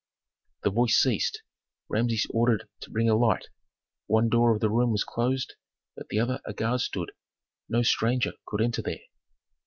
The 0.63 0.71
voice 0.71 0.95
ceased, 0.99 1.43
Rameses 1.87 2.25
ordered 2.31 2.67
to 2.79 2.89
bring 2.89 3.07
a 3.07 3.13
light. 3.13 3.49
One 4.07 4.29
door 4.29 4.51
of 4.51 4.59
the 4.59 4.71
room 4.71 4.89
was 4.89 5.03
closed, 5.03 5.53
at 5.95 6.07
the 6.07 6.19
other 6.19 6.41
a 6.43 6.53
guard 6.53 6.81
stood. 6.81 7.11
No 7.69 7.83
stranger 7.83 8.31
could 8.47 8.61
enter 8.61 8.81
there. 8.81 9.01